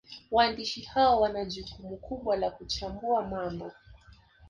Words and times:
Waandishi 0.31 0.81
hao 0.81 1.21
wana 1.21 1.45
jukumu 1.45 1.97
kubwa 1.97 2.35
la 2.35 2.51
kuchambua 2.51 3.27
mambo 3.27 3.71